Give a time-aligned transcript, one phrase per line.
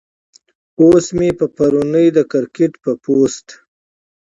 [0.79, 3.47] اوس مې پۀ پروني د کرکټ پۀ پوسټ